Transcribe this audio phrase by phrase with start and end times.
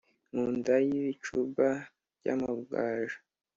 [0.33, 1.67] mu nda y’ibicuba
[2.19, 3.19] by’amagaju